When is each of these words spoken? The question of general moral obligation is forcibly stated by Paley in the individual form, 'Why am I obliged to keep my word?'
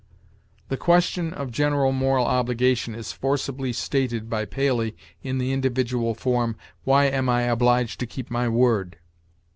The 0.69 0.77
question 0.77 1.31
of 1.31 1.51
general 1.51 1.91
moral 1.91 2.25
obligation 2.25 2.95
is 2.95 3.11
forcibly 3.13 3.71
stated 3.71 4.31
by 4.31 4.45
Paley 4.45 4.95
in 5.21 5.37
the 5.37 5.51
individual 5.53 6.15
form, 6.15 6.55
'Why 6.85 7.05
am 7.05 7.29
I 7.29 7.43
obliged 7.43 7.99
to 7.99 8.07
keep 8.07 8.31
my 8.31 8.49
word?' 8.49 8.97